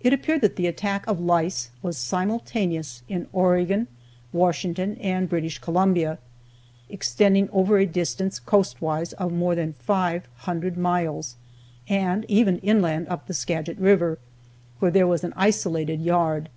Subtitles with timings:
[0.00, 3.88] It appeared that the attack of lice was simultaneous in Oregon,
[4.30, 6.18] Washington, and British Columbia,
[6.90, 11.36] extending over a distance coastwise of more than five hundred miles,
[11.88, 14.18] and even inland up the Skagit River,
[14.80, 16.50] where there was an isolated yard.